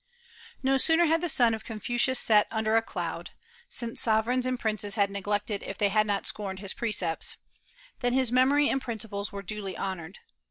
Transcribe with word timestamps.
No 0.63 0.77
sooner 0.77 1.05
had 1.05 1.21
the 1.21 1.29
sun 1.29 1.53
of 1.53 1.63
Confucius 1.63 2.19
set 2.19 2.47
under 2.49 2.75
a 2.75 2.81
cloud 2.81 3.29
(since 3.69 4.01
sovereigns 4.01 4.47
and 4.47 4.59
princes 4.59 4.95
had 4.95 5.11
neglected 5.11 5.61
if 5.61 5.77
they 5.77 5.89
had 5.89 6.07
not 6.07 6.25
scorned 6.25 6.57
his 6.57 6.73
precepts), 6.73 7.37
than 7.99 8.13
his 8.13 8.31
memory 8.31 8.67
and 8.67 8.81
principles 8.81 9.31
were 9.31 9.43
duly 9.43 9.77
honored. 9.77 10.17